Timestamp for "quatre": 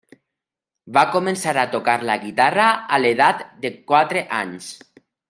3.93-4.25